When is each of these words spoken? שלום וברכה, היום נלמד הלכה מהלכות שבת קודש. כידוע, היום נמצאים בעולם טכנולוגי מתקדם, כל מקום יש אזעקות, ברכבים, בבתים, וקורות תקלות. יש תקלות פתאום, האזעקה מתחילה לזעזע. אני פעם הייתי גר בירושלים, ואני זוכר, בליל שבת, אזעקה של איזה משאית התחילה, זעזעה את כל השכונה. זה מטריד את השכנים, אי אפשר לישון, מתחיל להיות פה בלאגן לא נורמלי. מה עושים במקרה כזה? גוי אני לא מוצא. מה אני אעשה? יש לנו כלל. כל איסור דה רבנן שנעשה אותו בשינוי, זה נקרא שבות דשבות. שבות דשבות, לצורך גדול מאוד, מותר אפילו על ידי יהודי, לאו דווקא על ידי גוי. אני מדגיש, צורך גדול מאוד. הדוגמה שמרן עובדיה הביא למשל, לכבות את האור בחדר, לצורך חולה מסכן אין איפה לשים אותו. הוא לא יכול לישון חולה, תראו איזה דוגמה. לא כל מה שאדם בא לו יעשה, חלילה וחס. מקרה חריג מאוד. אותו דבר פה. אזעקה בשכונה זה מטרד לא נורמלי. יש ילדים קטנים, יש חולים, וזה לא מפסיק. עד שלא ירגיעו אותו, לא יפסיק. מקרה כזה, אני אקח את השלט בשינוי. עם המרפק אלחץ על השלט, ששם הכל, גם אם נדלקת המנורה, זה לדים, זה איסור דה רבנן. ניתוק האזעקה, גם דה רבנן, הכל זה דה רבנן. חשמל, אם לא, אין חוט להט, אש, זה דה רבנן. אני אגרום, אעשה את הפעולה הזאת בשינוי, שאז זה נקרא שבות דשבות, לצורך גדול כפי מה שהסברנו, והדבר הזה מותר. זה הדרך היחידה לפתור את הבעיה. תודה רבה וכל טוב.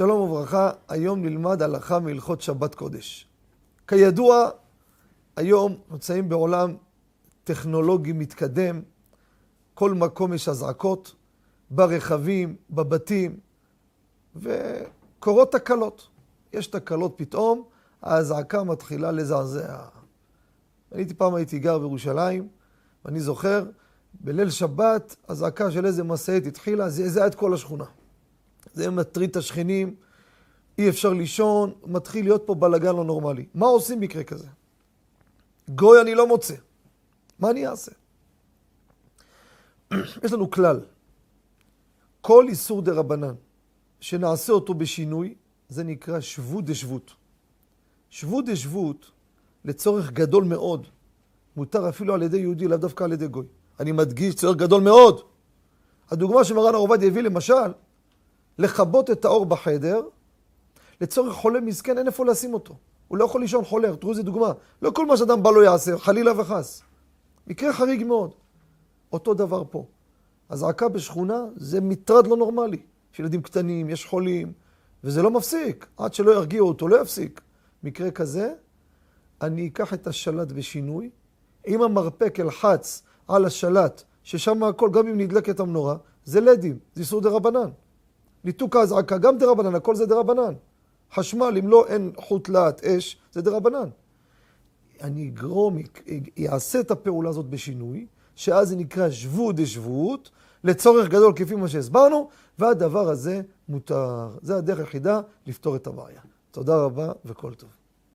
שלום 0.00 0.20
וברכה, 0.20 0.70
היום 0.88 1.22
נלמד 1.24 1.62
הלכה 1.62 1.98
מהלכות 1.98 2.40
שבת 2.40 2.74
קודש. 2.74 3.28
כידוע, 3.88 4.50
היום 5.36 5.76
נמצאים 5.90 6.28
בעולם 6.28 6.76
טכנולוגי 7.44 8.12
מתקדם, 8.12 8.82
כל 9.74 9.94
מקום 9.94 10.32
יש 10.32 10.48
אזעקות, 10.48 11.14
ברכבים, 11.70 12.56
בבתים, 12.70 13.40
וקורות 14.36 15.52
תקלות. 15.52 16.08
יש 16.52 16.66
תקלות 16.66 17.14
פתאום, 17.16 17.62
האזעקה 18.02 18.64
מתחילה 18.64 19.12
לזעזע. 19.12 19.78
אני 20.92 21.14
פעם 21.14 21.34
הייתי 21.34 21.58
גר 21.58 21.78
בירושלים, 21.78 22.48
ואני 23.04 23.20
זוכר, 23.20 23.64
בליל 24.14 24.50
שבת, 24.50 25.16
אזעקה 25.28 25.70
של 25.70 25.86
איזה 25.86 26.04
משאית 26.04 26.46
התחילה, 26.46 26.88
זעזעה 26.88 27.26
את 27.26 27.34
כל 27.34 27.54
השכונה. 27.54 27.99
זה 28.74 28.90
מטריד 28.90 29.30
את 29.30 29.36
השכנים, 29.36 29.94
אי 30.78 30.88
אפשר 30.88 31.12
לישון, 31.12 31.72
מתחיל 31.86 32.24
להיות 32.24 32.42
פה 32.46 32.54
בלאגן 32.54 32.96
לא 32.96 33.04
נורמלי. 33.04 33.46
מה 33.54 33.66
עושים 33.66 34.00
במקרה 34.00 34.24
כזה? 34.24 34.46
גוי 35.68 36.00
אני 36.00 36.14
לא 36.14 36.26
מוצא. 36.26 36.54
מה 37.38 37.50
אני 37.50 37.66
אעשה? 37.66 37.92
יש 40.24 40.32
לנו 40.32 40.50
כלל. 40.50 40.80
כל 42.20 42.46
איסור 42.48 42.82
דה 42.82 42.92
רבנן 42.92 43.34
שנעשה 44.00 44.52
אותו 44.52 44.74
בשינוי, 44.74 45.34
זה 45.68 45.84
נקרא 45.84 46.20
שבות 46.20 46.64
דשבות. 46.64 47.14
שבות 48.10 48.44
דשבות, 48.44 49.10
לצורך 49.64 50.10
גדול 50.10 50.44
מאוד, 50.44 50.86
מותר 51.56 51.88
אפילו 51.88 52.14
על 52.14 52.22
ידי 52.22 52.38
יהודי, 52.38 52.68
לאו 52.68 52.76
דווקא 52.76 53.04
על 53.04 53.12
ידי 53.12 53.28
גוי. 53.28 53.46
אני 53.80 53.92
מדגיש, 53.92 54.34
צורך 54.34 54.56
גדול 54.56 54.82
מאוד. 54.82 55.20
הדוגמה 56.10 56.44
שמרן 56.44 56.74
עובדיה 56.74 57.08
הביא 57.08 57.22
למשל, 57.22 57.72
לכבות 58.58 59.10
את 59.10 59.24
האור 59.24 59.46
בחדר, 59.46 60.02
לצורך 61.00 61.34
חולה 61.34 61.60
מסכן 61.60 61.98
אין 61.98 62.06
איפה 62.06 62.26
לשים 62.26 62.54
אותו. 62.54 62.74
הוא 63.08 63.18
לא 63.18 63.24
יכול 63.24 63.40
לישון 63.40 63.64
חולה, 63.64 63.96
תראו 63.96 64.12
איזה 64.12 64.22
דוגמה. 64.22 64.52
לא 64.82 64.90
כל 64.90 65.06
מה 65.06 65.16
שאדם 65.16 65.42
בא 65.42 65.50
לו 65.50 65.62
יעשה, 65.62 65.98
חלילה 65.98 66.40
וחס. 66.40 66.82
מקרה 67.46 67.72
חריג 67.72 68.04
מאוד. 68.04 68.34
אותו 69.12 69.34
דבר 69.34 69.62
פה. 69.70 69.84
אזעקה 70.48 70.88
בשכונה 70.88 71.44
זה 71.56 71.80
מטרד 71.80 72.26
לא 72.26 72.36
נורמלי. 72.36 72.78
יש 73.14 73.18
ילדים 73.18 73.42
קטנים, 73.42 73.90
יש 73.90 74.06
חולים, 74.06 74.52
וזה 75.04 75.22
לא 75.22 75.30
מפסיק. 75.30 75.86
עד 75.96 76.14
שלא 76.14 76.30
ירגיעו 76.30 76.68
אותו, 76.68 76.88
לא 76.88 77.00
יפסיק. 77.00 77.40
מקרה 77.82 78.10
כזה, 78.10 78.52
אני 79.42 79.68
אקח 79.68 79.94
את 79.94 80.06
השלט 80.06 80.52
בשינוי. 80.52 81.10
עם 81.66 81.82
המרפק 81.82 82.40
אלחץ 82.40 83.02
על 83.28 83.44
השלט, 83.44 84.02
ששם 84.22 84.62
הכל, 84.62 84.90
גם 84.92 85.08
אם 85.08 85.20
נדלקת 85.20 85.60
המנורה, 85.60 85.96
זה 86.24 86.40
לדים, 86.40 86.78
זה 86.94 87.00
איסור 87.00 87.20
דה 87.20 87.30
רבנן. 87.30 87.70
ניתוק 88.44 88.76
האזעקה, 88.76 89.18
גם 89.18 89.38
דה 89.38 89.46
רבנן, 89.46 89.74
הכל 89.74 89.94
זה 89.94 90.06
דה 90.06 90.14
רבנן. 90.14 90.54
חשמל, 91.14 91.54
אם 91.58 91.68
לא, 91.68 91.86
אין 91.86 92.12
חוט 92.16 92.48
להט, 92.48 92.84
אש, 92.84 93.16
זה 93.32 93.42
דה 93.42 93.50
רבנן. 93.50 93.88
אני 95.02 95.28
אגרום, 95.28 95.78
אעשה 96.48 96.80
את 96.80 96.90
הפעולה 96.90 97.30
הזאת 97.30 97.46
בשינוי, 97.46 98.06
שאז 98.36 98.68
זה 98.68 98.76
נקרא 98.76 99.10
שבות 99.10 99.56
דשבות, 99.56 100.30
לצורך 100.64 101.08
גדול 101.08 101.32
כפי 101.36 101.54
מה 101.54 101.68
שהסברנו, 101.68 102.28
והדבר 102.58 103.08
הזה 103.08 103.40
מותר. 103.68 104.28
זה 104.42 104.56
הדרך 104.56 104.78
היחידה 104.78 105.20
לפתור 105.46 105.76
את 105.76 105.86
הבעיה. 105.86 106.20
תודה 106.50 106.76
רבה 106.76 107.12
וכל 107.24 107.54
טוב. 107.54 107.79